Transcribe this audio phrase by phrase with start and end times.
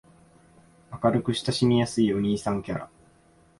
[1.03, 2.89] 明るく親しみやすいお兄さんキャラ